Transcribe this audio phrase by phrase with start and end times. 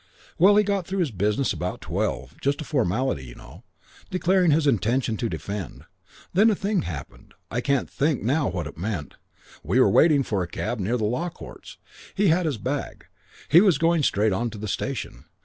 [0.39, 3.61] "Well, he got through his business about twelve just a formality, you know,
[4.09, 5.85] declaring his intention to defend.
[6.33, 7.35] Then a thing happened.
[7.63, 9.17] Can't think now what it meant.
[9.61, 11.77] We were waiting for a cab near the Law Courts.
[12.17, 13.05] I had his bag.
[13.47, 15.25] He was going straight on to the station.